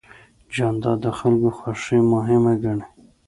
جانداد 0.53 0.97
د 1.05 1.07
خلکو 1.19 1.49
خوښي 1.57 1.99
مهمه 2.13 2.53
ګڼي. 2.63 2.85